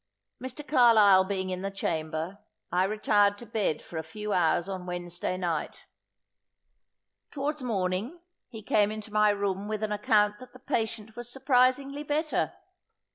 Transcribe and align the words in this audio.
Mr. 0.43 0.67
Carlisle 0.67 1.25
being 1.25 1.51
in 1.51 1.61
the 1.61 1.69
chamber, 1.69 2.39
I 2.71 2.85
retired 2.85 3.37
to 3.37 3.45
bed 3.45 3.83
for 3.83 3.99
a 3.99 4.03
few 4.03 4.33
hours 4.33 4.67
on 4.67 4.87
Wednesday 4.87 5.37
night. 5.37 5.85
Towards 7.29 7.61
morning 7.61 8.19
he 8.49 8.63
came 8.63 8.91
into 8.91 9.13
my 9.13 9.29
room 9.29 9.67
with 9.67 9.83
an 9.83 9.91
account 9.91 10.39
that 10.39 10.53
the 10.53 10.59
patient 10.59 11.15
was 11.15 11.31
surprisingly 11.31 12.01
better. 12.01 12.53